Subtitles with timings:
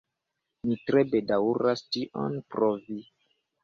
[0.69, 3.03] Mi tre bedaŭras tion, pro vi.